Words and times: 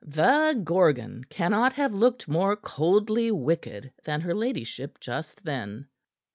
The 0.03 0.59
Gorgon 0.63 1.25
cannot 1.25 1.73
have 1.73 1.93
looked 1.93 2.27
more 2.27 2.55
coldly 2.55 3.29
wicked 3.31 3.93
than 4.03 4.21
her 4.21 4.33
ladyship 4.33 4.99
just 4.99 5.45
then. 5.45 5.89